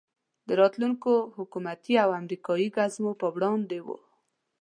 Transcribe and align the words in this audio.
د 0.47 0.49
راتلونکو 0.61 1.11
حکومتي 1.37 1.93
او 2.03 2.09
امریکایي 2.21 2.67
ګزمو 2.77 3.11
په 3.21 3.27
وړاندې 3.35 3.77
وو. 3.85 3.97